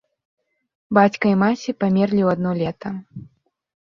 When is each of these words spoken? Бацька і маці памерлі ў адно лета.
Бацька 0.97 1.25
і 1.31 1.33
маці 1.41 1.75
памерлі 1.83 2.15
ў 2.23 2.29
адно 2.39 2.51
лета. 2.63 2.89